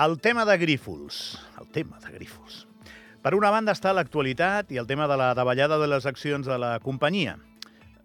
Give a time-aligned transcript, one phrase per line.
[0.00, 1.38] El tema de Grífols.
[1.60, 2.62] El tema de Grífols.
[3.20, 6.56] Per una banda està l'actualitat i el tema de la davallada de les accions de
[6.56, 7.34] la companyia.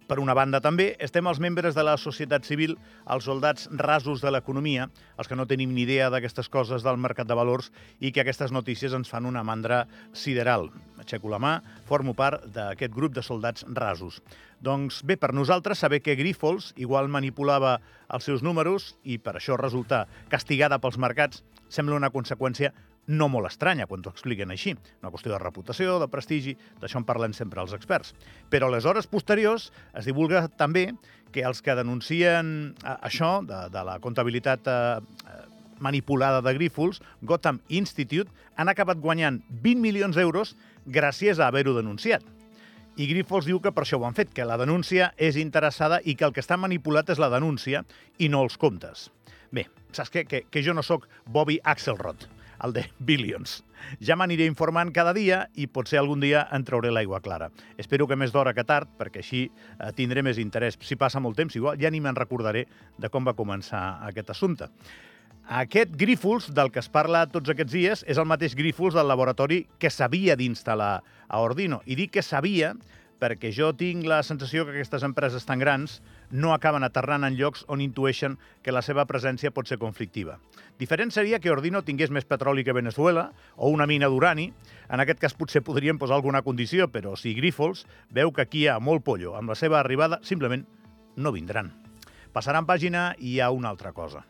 [0.06, 2.76] Per una banda, també, estem els membres de la societat civil,
[3.10, 4.86] els soldats rasos de l'economia,
[5.18, 8.54] els que no tenim ni idea d'aquestes coses del mercat de valors i que aquestes
[8.54, 10.70] notícies ens fan una mandra sideral.
[11.02, 11.56] Aixeco la mà,
[11.90, 14.22] formo part d'aquest grup de soldats rasos.
[14.62, 17.80] Doncs bé, per nosaltres saber que Grifols igual manipulava
[18.14, 22.76] els seus números i per això resulta castigada pels mercats sembla una conseqüència
[23.08, 24.76] no molt estranya quan t'ho expliquen així.
[25.04, 28.14] Una qüestió de reputació, de prestigi, d'això en parlen sempre els experts.
[28.50, 30.92] Però a les hores posteriors es divulga també
[31.32, 34.80] que els que denuncien eh, això, de, de la comptabilitat eh,
[35.26, 35.44] eh
[35.76, 40.54] manipulada de Grífols, Gotham Institute, han acabat guanyant 20 milions d'euros
[40.88, 42.24] gràcies a haver-ho denunciat.
[42.96, 46.16] I Grifols diu que per això ho han fet, que la denúncia és interessada i
[46.16, 47.84] que el que està manipulat és la denúncia
[48.18, 49.10] i no els comptes.
[49.52, 50.24] Bé, saps què?
[50.24, 52.24] Que, que jo no sóc Bobby Axelrod,
[52.64, 53.64] el de Billions.
[54.00, 57.52] Ja m'aniré informant cada dia i potser algun dia en trauré l'aigua clara.
[57.78, 60.80] Espero que més d'hora que tard, perquè així eh, tindré més interès.
[60.82, 62.66] Si passa molt temps, igual ja ni me'n recordaré
[62.98, 64.70] de com va començar aquest assumpte.
[65.46, 69.68] Aquest Grífols, del que es parla tots aquests dies, és el mateix Grífols del laboratori
[69.78, 70.94] que s'havia d'instal·lar
[71.28, 71.84] a Ordino.
[71.86, 72.74] I dic que sabia
[73.22, 76.00] perquè jo tinc la sensació que aquestes empreses tan grans
[76.32, 80.38] no acaben aterrant en llocs on intueixen que la seva presència pot ser conflictiva.
[80.80, 84.52] Diferent seria que Ordino tingués més petroli que Venezuela o una mina d'urani.
[84.90, 88.70] En aquest cas potser podrien posar alguna condició, però si Grífols veu que aquí hi
[88.70, 90.66] ha molt pollo amb la seva arribada, simplement
[91.16, 91.74] no vindran.
[92.36, 94.26] Passaran pàgina i hi ha una altra cosa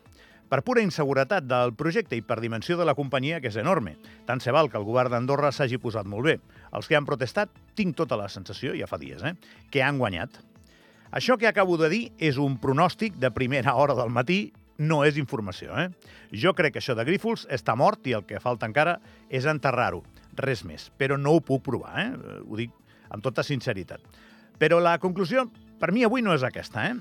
[0.48, 3.96] per pura inseguretat del projecte i per dimensió de la companyia, que és enorme.
[4.28, 6.36] Tant se val que el govern d'Andorra s'hagi posat molt bé.
[6.72, 9.34] Els que han protestat, tinc tota la sensació, ja fa dies, eh,
[9.70, 10.38] que han guanyat.
[11.16, 15.16] Això que acabo de dir és un pronòstic de primera hora del matí, no és
[15.16, 15.72] informació.
[15.80, 15.86] Eh?
[16.36, 18.98] Jo crec que això de Grífols està mort i el que falta encara
[19.32, 20.02] és enterrar-ho.
[20.36, 20.90] Res més.
[21.00, 22.10] Però no ho puc provar, eh?
[22.44, 22.74] ho dic
[23.08, 24.04] amb tota sinceritat.
[24.60, 25.46] Però la conclusió,
[25.80, 26.84] per mi avui no és aquesta.
[26.90, 26.92] Eh?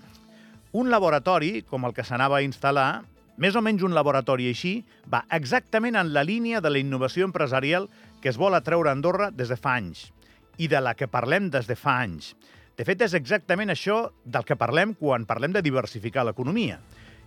[0.79, 3.03] Un laboratori, com el que s'anava a instal·lar,
[3.35, 4.78] més o menys un laboratori així
[5.11, 7.91] va exactament en la línia de la innovació empresarial
[8.23, 10.07] que es vol atreure a Andorra des de fa anys
[10.56, 12.31] i de la que parlem des de fa anys.
[12.75, 16.81] De fet, és exactament això del que parlem quan parlem de diversificar l'economia.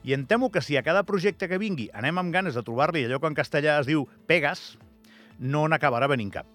[0.04, 3.06] I em temo que si a cada projecte que vingui anem amb ganes de trobar-li
[3.06, 4.76] allò que en castellà es diu pegas,
[5.38, 6.46] no n'acabarà venint cap.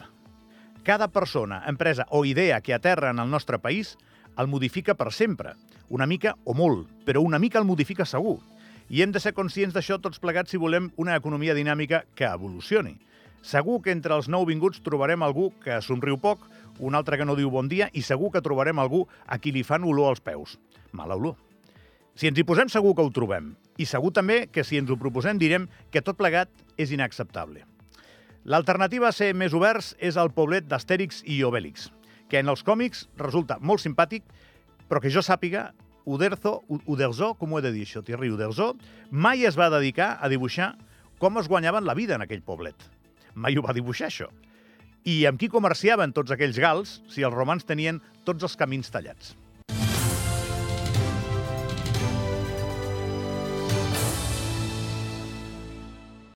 [0.83, 3.97] Cada persona, empresa o idea que aterra en el nostre país
[4.37, 5.55] el modifica per sempre.
[5.89, 8.39] Una mica o molt, però una mica el modifica segur.
[8.89, 12.97] I hem de ser conscients d'això tots plegats si volem una economia dinàmica que evolucioni.
[13.43, 16.43] Segur que entre els nouvinguts trobarem algú que somriu poc,
[16.79, 19.63] un altre que no diu bon dia, i segur que trobarem algú a qui li
[19.63, 20.57] fan olor als peus.
[20.91, 21.35] Mala olor.
[22.15, 23.53] Si ens hi posem, segur que ho trobem.
[23.77, 27.65] I segur també que si ens ho proposem direm que tot plegat és inacceptable.
[28.45, 31.87] L'alternativa a ser més oberts és el poblet d'Astèrix i Obèlix,
[32.29, 34.25] que en els còmics resulta molt simpàtic,
[34.89, 35.71] però que jo sàpiga
[36.05, 38.73] Uderzo, Uderzo, com ho he de dir això, Thierry Uderzo,
[39.09, 40.73] mai es va dedicar a dibuixar
[41.23, 42.75] com es guanyaven la vida en aquell poblet.
[43.33, 44.27] Mai ho va dibuixar, això.
[45.03, 49.33] I amb qui comerciaven tots aquells gals si els romans tenien tots els camins tallats?